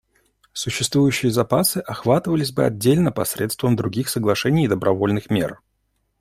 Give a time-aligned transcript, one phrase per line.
[0.51, 5.61] Существующие запасы охватывались бы отдельно посредством других соглашений и добровольных мер.